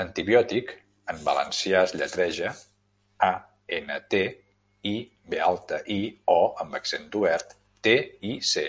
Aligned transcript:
'Antibiòtic' 0.00 0.72
en 1.12 1.20
valencià 1.28 1.78
es 1.88 1.94
lletreja: 2.00 2.50
a, 3.28 3.32
ene, 3.78 3.96
te, 4.16 4.22
i, 4.94 4.94
be 5.32 5.42
alta, 5.48 5.82
i, 5.98 6.00
o 6.38 6.38
amb 6.66 6.80
accent 6.82 7.10
obert, 7.22 7.60
te, 7.88 8.00
i, 8.34 8.38
ce. 8.54 8.68